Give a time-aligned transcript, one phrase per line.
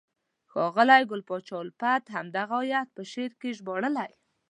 [0.51, 4.11] ښاغلي ګل پاچا الفت همدغه آیت په شعر کې ژباړلی: